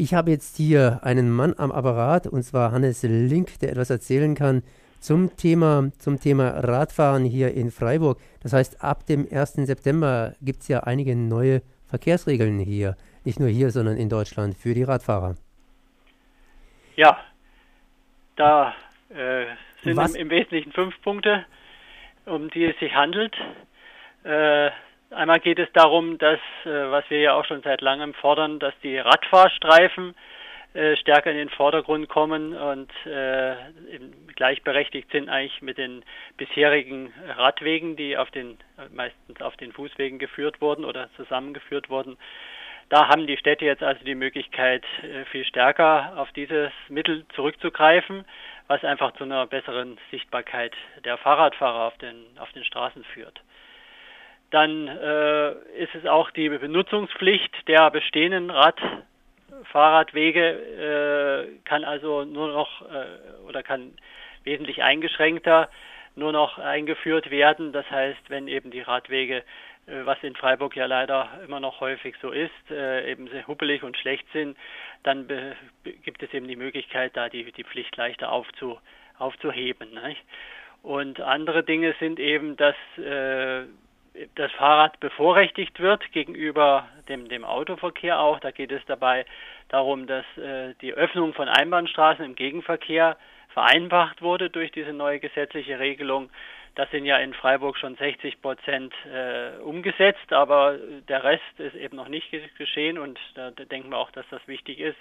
[0.00, 4.34] Ich habe jetzt hier einen Mann am Apparat, und zwar Hannes Link, der etwas erzählen
[4.34, 4.62] kann
[4.98, 8.18] zum Thema, zum Thema Radfahren hier in Freiburg.
[8.42, 9.66] Das heißt, ab dem 1.
[9.66, 12.96] September gibt es ja einige neue Verkehrsregeln hier.
[13.26, 15.34] Nicht nur hier, sondern in Deutschland für die Radfahrer.
[16.96, 17.18] Ja,
[18.36, 18.74] da
[19.10, 19.44] äh,
[19.82, 21.44] sind im, im, Wesentlichen fünf Punkte,
[22.24, 23.36] um die es sich handelt.
[24.24, 24.70] Äh,
[25.10, 28.74] Einmal geht es darum, dass, äh, was wir ja auch schon seit langem fordern, dass
[28.80, 30.14] die Radfahrstreifen
[30.72, 33.56] äh, stärker in den Vordergrund kommen und äh,
[34.36, 36.04] gleichberechtigt sind eigentlich mit den
[36.36, 38.56] bisherigen Radwegen, die auf den
[38.92, 42.16] meistens auf den Fußwegen geführt wurden oder zusammengeführt wurden.
[42.88, 44.84] Da haben die Städte jetzt also die Möglichkeit,
[45.30, 48.24] viel stärker auf dieses Mittel zurückzugreifen,
[48.66, 50.72] was einfach zu einer besseren Sichtbarkeit
[51.04, 53.40] der Fahrradfahrer auf den, auf den Straßen führt.
[54.50, 62.82] Dann äh, ist es auch die Benutzungspflicht der bestehenden Radfahrradwege äh, kann also nur noch
[62.82, 63.06] äh,
[63.46, 63.92] oder kann
[64.44, 65.68] wesentlich eingeschränkter
[66.16, 67.72] nur noch eingeführt werden.
[67.72, 69.44] Das heißt, wenn eben die Radwege,
[69.86, 73.84] äh, was in Freiburg ja leider immer noch häufig so ist, äh, eben sehr huppelig
[73.84, 74.56] und schlecht sind,
[75.02, 75.28] dann
[76.02, 78.78] gibt es eben die Möglichkeit, da die, die Pflicht leichter aufzu,
[79.18, 79.94] aufzuheben.
[80.06, 80.22] Nicht?
[80.82, 83.66] Und andere Dinge sind eben, dass äh,
[84.34, 88.40] das Fahrrad bevorrechtigt wird gegenüber dem, dem Autoverkehr auch.
[88.40, 89.24] Da geht es dabei
[89.68, 93.16] darum, dass äh, die Öffnung von Einbahnstraßen im Gegenverkehr
[93.52, 96.30] vereinfacht wurde durch diese neue gesetzliche Regelung.
[96.76, 101.96] Das sind ja in Freiburg schon 60 Prozent äh, umgesetzt, aber der Rest ist eben
[101.96, 104.98] noch nicht geschehen und da, denken wir auch, dass das wichtig ist.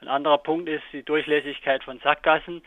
[0.00, 2.62] Ein anderer Punkt ist die Durchlässigkeit von Sackgassen.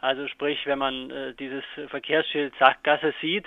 [0.00, 3.46] Also sprich, wenn man äh, dieses Verkehrsschild Sackgasse sieht,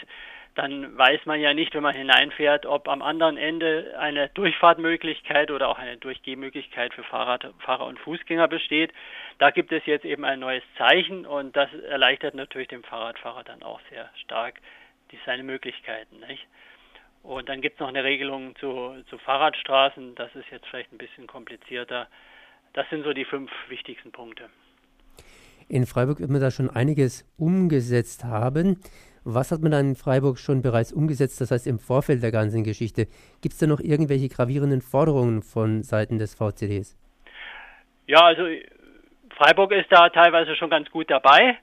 [0.59, 5.69] dann weiß man ja nicht, wenn man hineinfährt, ob am anderen Ende eine Durchfahrtmöglichkeit oder
[5.69, 8.91] auch eine Durchgehmöglichkeit für Fahrrad, Fahrer und Fußgänger besteht.
[9.37, 13.63] Da gibt es jetzt eben ein neues Zeichen und das erleichtert natürlich dem Fahrradfahrer dann
[13.63, 14.59] auch sehr stark
[15.11, 16.20] die, seine Möglichkeiten.
[16.27, 16.45] Nicht?
[17.23, 20.97] Und dann gibt es noch eine Regelung zu, zu Fahrradstraßen, das ist jetzt vielleicht ein
[20.97, 22.09] bisschen komplizierter.
[22.73, 24.49] Das sind so die fünf wichtigsten Punkte.
[25.70, 28.81] In Freiburg wird man da schon einiges umgesetzt haben.
[29.31, 32.63] Was hat man dann in Freiburg schon bereits umgesetzt, das heißt im Vorfeld der ganzen
[32.63, 33.05] Geschichte?
[33.41, 36.97] Gibt es da noch irgendwelche gravierenden Forderungen von Seiten des VCDs?
[38.07, 38.43] Ja, also
[39.37, 41.57] Freiburg ist da teilweise schon ganz gut dabei.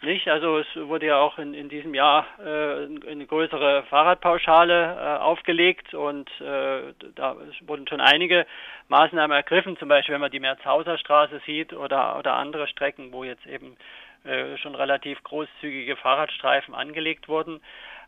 [0.00, 0.26] Nicht?
[0.26, 5.94] Also es wurde ja auch in, in diesem Jahr äh, eine größere Fahrradpauschale äh, aufgelegt
[5.94, 7.36] und äh, da
[7.66, 8.44] wurden schon einige
[8.88, 13.22] Maßnahmen ergriffen, zum Beispiel wenn man die Merzhauser Straße sieht oder, oder andere Strecken, wo
[13.22, 13.76] jetzt eben
[14.24, 17.60] äh, schon relativ großzügige Fahrradstreifen angelegt wurden.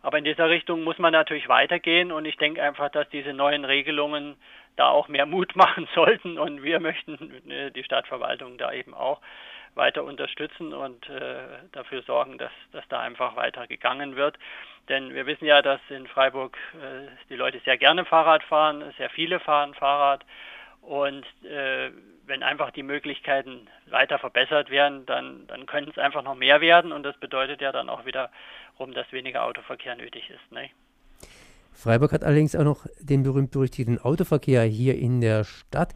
[0.02, 3.64] Aber in dieser Richtung muss man natürlich weitergehen und ich denke einfach, dass diese neuen
[3.64, 4.36] Regelungen
[4.76, 9.20] da auch mehr Mut machen sollten und wir möchten äh, die Stadtverwaltung da eben auch
[9.74, 11.36] weiter unterstützen und äh,
[11.72, 14.38] dafür sorgen, dass, dass da einfach weiter gegangen wird.
[14.88, 16.58] Denn wir wissen ja, dass in Freiburg
[17.30, 20.24] die Leute sehr gerne Fahrrad fahren, sehr viele fahren Fahrrad
[20.86, 21.90] und äh,
[22.26, 26.92] wenn einfach die Möglichkeiten weiter verbessert werden, dann, dann können es einfach noch mehr werden
[26.92, 30.52] und das bedeutet ja dann auch wiederum, dass weniger Autoverkehr nötig ist.
[30.52, 30.70] Ne?
[31.72, 35.94] Freiburg hat allerdings auch noch den berühmt-berüchtigten Autoverkehr hier in der Stadt.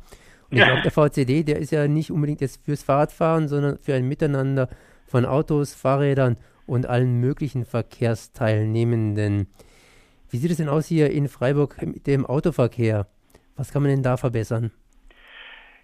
[0.50, 3.94] Und ich glaube, der VCD, der ist ja nicht unbedingt jetzt fürs Fahrradfahren, sondern für
[3.94, 4.68] ein Miteinander
[5.06, 9.48] von Autos, Fahrrädern und allen möglichen Verkehrsteilnehmenden.
[10.30, 13.06] Wie sieht es denn aus hier in Freiburg mit dem Autoverkehr?
[13.58, 14.70] Was kann man denn da verbessern?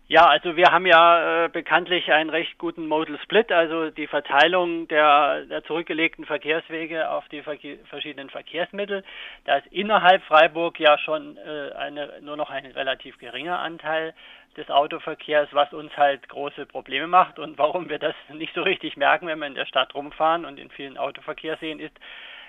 [0.06, 4.86] Ja, also wir haben ja äh, bekanntlich einen recht guten Modal Split, also die Verteilung
[4.88, 9.02] der, der zurückgelegten Verkehrswege auf die Verke verschiedenen Verkehrsmittel.
[9.44, 14.12] Da ist innerhalb Freiburg ja schon äh, eine, nur noch ein relativ geringer Anteil
[14.58, 18.98] des Autoverkehrs, was uns halt große Probleme macht und warum wir das nicht so richtig
[18.98, 21.98] merken, wenn wir in der Stadt rumfahren und in vielen Autoverkehr sehen, ist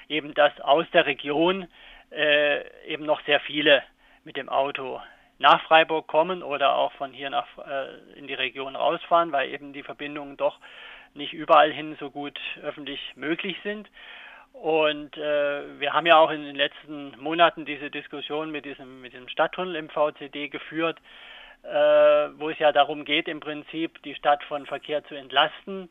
[0.09, 1.67] eben, dass aus der Region
[2.11, 3.81] äh, eben noch sehr viele
[4.25, 4.99] mit dem Auto
[5.37, 9.73] nach Freiburg kommen oder auch von hier nach äh, in die Region rausfahren, weil eben
[9.73, 10.59] die Verbindungen doch
[11.13, 13.89] nicht überall hin so gut öffentlich möglich sind.
[14.53, 19.13] Und äh, wir haben ja auch in den letzten Monaten diese Diskussion mit diesem, mit
[19.13, 20.97] diesem Stadttunnel im VCD geführt,
[21.63, 21.69] äh,
[22.37, 25.89] wo es ja darum geht, im Prinzip die Stadt von Verkehr zu entlasten.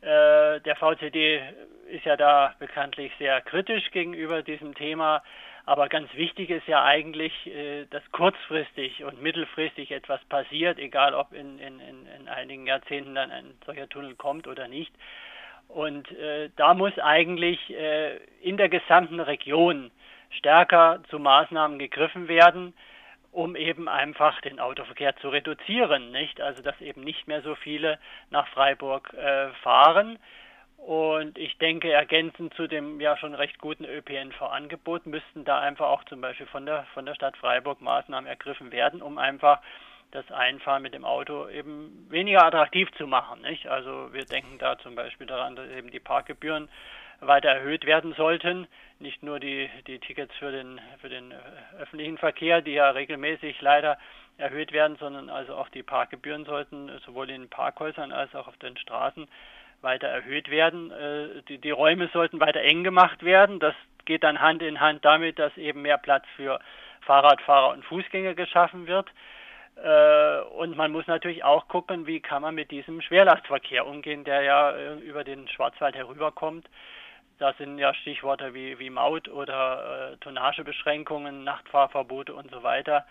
[0.00, 1.42] Äh, der VCD
[1.88, 5.22] ist ja da bekanntlich sehr kritisch gegenüber diesem Thema.
[5.66, 11.32] Aber ganz wichtig ist ja eigentlich, äh, dass kurzfristig und mittelfristig etwas passiert, egal ob
[11.32, 14.92] in, in, in einigen Jahrzehnten dann ein solcher Tunnel kommt oder nicht.
[15.68, 19.90] Und äh, da muss eigentlich äh, in der gesamten Region
[20.30, 22.74] stärker zu Maßnahmen gegriffen werden,
[23.32, 26.40] um eben einfach den Autoverkehr zu reduzieren, nicht?
[26.40, 27.98] Also dass eben nicht mehr so viele
[28.30, 29.14] nach Freiburg
[29.62, 30.18] fahren.
[30.86, 36.04] Und ich denke, ergänzend zu dem ja schon recht guten ÖPNV-Angebot müssten da einfach auch
[36.04, 39.60] zum Beispiel von der von der Stadt Freiburg Maßnahmen ergriffen werden, um einfach
[40.10, 43.42] das Einfahren mit dem Auto eben weniger attraktiv zu machen.
[43.42, 43.68] Nicht?
[43.68, 46.68] Also wir denken da zum Beispiel daran, dass eben die Parkgebühren
[47.20, 48.66] weiter erhöht werden sollten.
[48.98, 51.32] Nicht nur die, die Tickets für den, für den
[51.78, 53.98] öffentlichen Verkehr, die ja regelmäßig leider
[54.38, 58.76] erhöht werden, sondern also auch die Parkgebühren sollten sowohl in Parkhäusern als auch auf den
[58.78, 59.28] Straßen
[59.82, 60.90] weiter erhöht werden.
[60.90, 63.60] Äh, die, die Räume sollten weiter eng gemacht werden.
[63.60, 63.74] Das
[64.04, 66.60] geht dann Hand in Hand damit, dass eben mehr Platz für
[67.02, 69.08] Fahrradfahrer und Fußgänger geschaffen wird.
[69.76, 74.42] Äh, und man muss natürlich auch gucken, wie kann man mit diesem Schwerlastverkehr umgehen, der
[74.42, 76.68] ja über den Schwarzwald herüberkommt.
[77.38, 83.06] Da sind ja Stichworte wie, wie Maut oder äh, Tonnagebeschränkungen, Nachtfahrverbote und so weiter.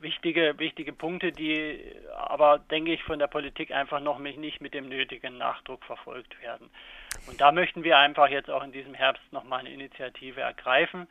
[0.00, 1.78] Wichtige, wichtige Punkte, die
[2.16, 6.70] aber, denke ich, von der Politik einfach noch nicht mit dem nötigen Nachdruck verfolgt werden.
[7.26, 11.06] Und da möchten wir einfach jetzt auch in diesem Herbst nochmal eine Initiative ergreifen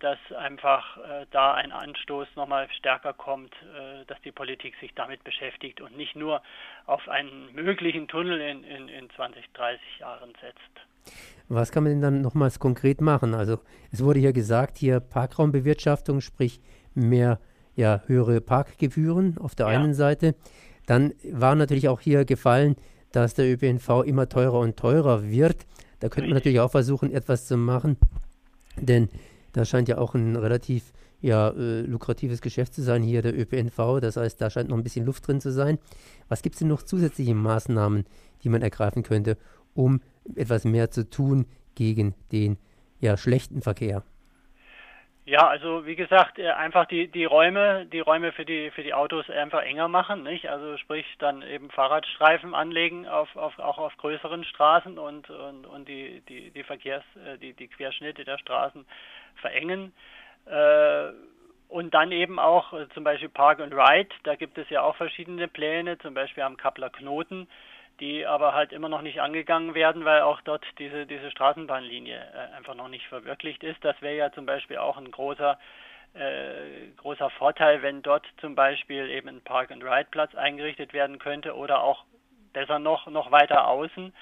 [0.00, 5.24] dass einfach äh, da ein Anstoß nochmal stärker kommt, äh, dass die Politik sich damit
[5.24, 6.42] beschäftigt und nicht nur
[6.84, 11.16] auf einen möglichen Tunnel in, in, in 20, 30 Jahren setzt.
[11.48, 13.34] Was kann man denn dann nochmals konkret machen?
[13.34, 16.60] Also es wurde ja gesagt, hier Parkraumbewirtschaftung, sprich
[16.94, 17.38] mehr
[17.76, 19.78] ja, höhere Parkgebühren auf der ja.
[19.78, 20.34] einen Seite.
[20.86, 22.76] Dann war natürlich auch hier gefallen,
[23.12, 25.66] dass der ÖPNV immer teurer und teurer wird.
[26.00, 27.96] Da könnte man natürlich auch versuchen, etwas zu machen,
[28.80, 29.08] denn
[29.52, 30.92] das scheint ja auch ein relativ
[31.22, 34.00] ja, äh, lukratives Geschäft zu sein, hier der ÖPNV.
[34.00, 35.78] Das heißt, da scheint noch ein bisschen Luft drin zu sein.
[36.28, 38.04] Was gibt es denn noch zusätzliche Maßnahmen,
[38.42, 39.38] die man ergreifen könnte,
[39.74, 40.00] um
[40.34, 42.58] etwas mehr zu tun gegen den
[43.00, 44.04] ja, schlechten Verkehr?
[45.28, 48.94] Ja, also wie gesagt, äh, einfach die, die Räume, die Räume für die für die
[48.94, 50.48] Autos einfach enger machen, nicht?
[50.48, 55.88] Also sprich dann eben Fahrradstreifen anlegen auf, auf auch auf größeren Straßen und und, und
[55.88, 58.86] die, die, die Verkehrs äh, die, die Querschnitte der Straßen
[59.34, 59.92] verengen.
[60.46, 61.08] Äh,
[61.68, 65.48] und dann eben auch zum Beispiel Park and Ride, da gibt es ja auch verschiedene
[65.48, 67.48] Pläne, zum Beispiel am Kappler Knoten
[68.00, 72.56] die aber halt immer noch nicht angegangen werden, weil auch dort diese, diese Straßenbahnlinie äh,
[72.56, 73.84] einfach noch nicht verwirklicht ist.
[73.84, 75.58] Das wäre ja zum Beispiel auch ein großer,
[76.14, 82.04] äh, großer Vorteil, wenn dort zum Beispiel eben ein Park-and-Ride-Platz eingerichtet werden könnte oder auch
[82.52, 84.12] besser noch, noch weiter außen.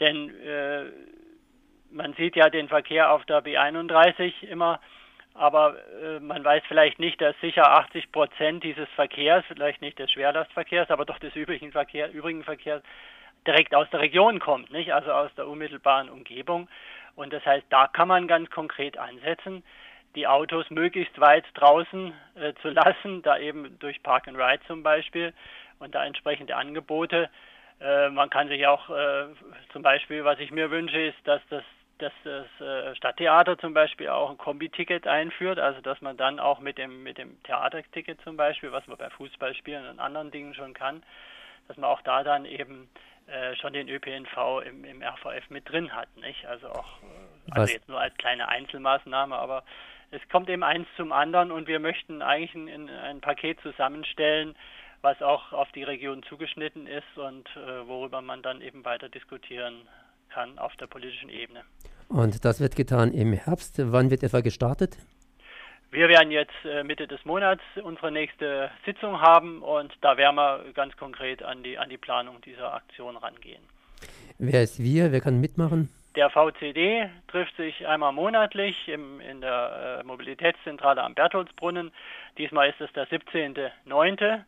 [0.00, 0.84] Denn äh,
[1.90, 4.80] man sieht ja den Verkehr auf der B31 immer
[5.34, 10.10] aber äh, man weiß vielleicht nicht, dass sicher 80 Prozent dieses Verkehrs, vielleicht nicht des
[10.12, 12.82] Schwerlastverkehrs, aber doch des übrigen, Verkehr, übrigen Verkehrs
[13.46, 14.92] direkt aus der Region kommt, nicht?
[14.92, 16.68] Also aus der unmittelbaren Umgebung.
[17.16, 19.62] Und das heißt, da kann man ganz konkret ansetzen,
[20.14, 24.82] die Autos möglichst weit draußen äh, zu lassen, da eben durch Park and Ride zum
[24.82, 25.32] Beispiel
[25.80, 27.28] und da entsprechende Angebote.
[27.80, 29.26] Äh, man kann sich auch äh,
[29.72, 31.64] zum Beispiel, was ich mir wünsche, ist, dass das
[31.98, 36.60] dass das äh, Stadttheater zum Beispiel auch ein Kombiticket einführt, also dass man dann auch
[36.60, 40.74] mit dem mit dem Theaterticket zum Beispiel, was man bei Fußballspielen und anderen Dingen schon
[40.74, 41.02] kann,
[41.68, 42.88] dass man auch da dann eben
[43.26, 46.44] äh, schon den ÖPNV im, im RVF mit drin hat, nicht?
[46.46, 49.64] Also auch äh, also jetzt nur als kleine Einzelmaßnahme, aber
[50.10, 54.54] es kommt eben eins zum anderen und wir möchten eigentlich ein, ein Paket zusammenstellen,
[55.00, 59.86] was auch auf die Region zugeschnitten ist und äh, worüber man dann eben weiter diskutieren
[60.30, 61.64] kann auf der politischen Ebene.
[62.08, 63.76] Und das wird getan im Herbst.
[63.78, 64.96] Wann wird etwa gestartet?
[65.90, 70.64] Wir werden jetzt äh, Mitte des Monats unsere nächste Sitzung haben und da werden wir
[70.74, 73.62] ganz konkret an die, an die Planung dieser Aktion rangehen.
[74.38, 75.12] Wer ist wir?
[75.12, 75.88] Wer kann mitmachen?
[76.16, 81.92] Der VCD trifft sich einmal monatlich im, in der äh, Mobilitätszentrale am Bertholdsbrunnen.
[82.38, 84.42] Diesmal ist es der 17.09.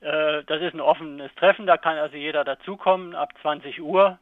[0.00, 4.18] Äh, das ist ein offenes Treffen, da kann also jeder dazukommen ab 20 Uhr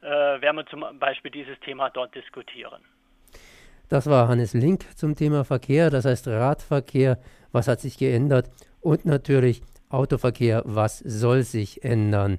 [0.00, 2.82] werden wir zum Beispiel dieses Thema dort diskutieren.
[3.88, 7.18] Das war Hannes Link zum Thema Verkehr, das heißt Radverkehr,
[7.52, 8.50] was hat sich geändert
[8.80, 12.38] und natürlich Autoverkehr, was soll sich ändern.